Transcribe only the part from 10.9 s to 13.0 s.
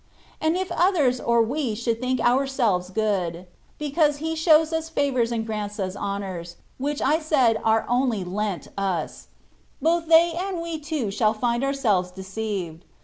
shall find ourselves deceived.